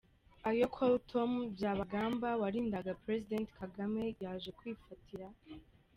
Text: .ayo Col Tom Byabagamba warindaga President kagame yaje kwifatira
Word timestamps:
.ayo 0.47 0.65
Col 0.75 0.93
Tom 1.11 1.31
Byabagamba 1.55 2.29
warindaga 2.41 2.97
President 3.03 3.47
kagame 3.59 4.03
yaje 4.23 4.49
kwifatira 4.59 5.25